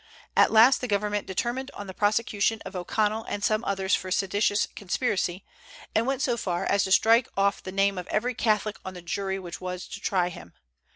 [0.35, 4.67] At last the government determined on the prosecution of O'Connell and some others for seditious
[4.75, 5.45] conspiracy,
[5.93, 9.03] and went so far as to strike off the name of every Catholic on the
[9.03, 10.53] jury which was to try him.